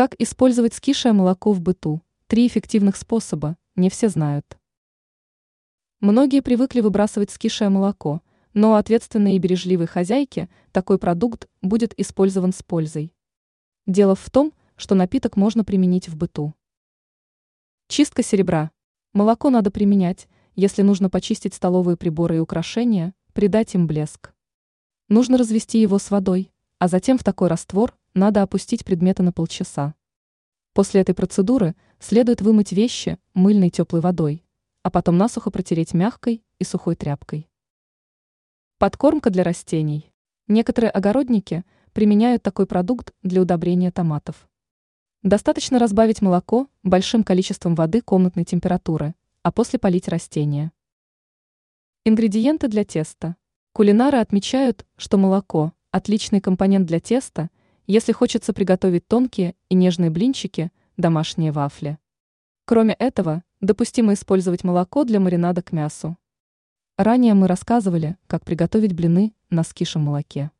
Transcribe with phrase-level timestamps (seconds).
[0.00, 2.00] Как использовать скисшее молоко в быту?
[2.26, 4.58] Три эффективных способа, не все знают.
[6.00, 8.22] Многие привыкли выбрасывать скисшее молоко,
[8.54, 13.12] но ответственной и бережливой хозяйки такой продукт будет использован с пользой.
[13.86, 16.54] Дело в том, что напиток можно применить в быту.
[17.86, 18.70] Чистка серебра.
[19.12, 24.32] Молоко надо применять, если нужно почистить столовые приборы и украшения, придать им блеск.
[25.10, 29.94] Нужно развести его с водой, а затем в такой раствор надо опустить предметы на полчаса.
[30.72, 34.44] После этой процедуры следует вымыть вещи мыльной теплой водой,
[34.82, 37.48] а потом насухо протереть мягкой и сухой тряпкой.
[38.78, 40.12] Подкормка для растений.
[40.48, 44.48] Некоторые огородники применяют такой продукт для удобрения томатов.
[45.22, 50.72] Достаточно разбавить молоко большим количеством воды комнатной температуры, а после полить растения.
[52.04, 53.36] Ингредиенты для теста.
[53.72, 57.50] Кулинары отмечают, что молоко– отличный компонент для теста,
[57.86, 61.98] если хочется приготовить тонкие и нежные блинчики, домашние вафли.
[62.64, 66.16] Кроме этого, допустимо использовать молоко для маринада к мясу.
[66.96, 70.50] Ранее мы рассказывали, как приготовить блины на скишем молоке.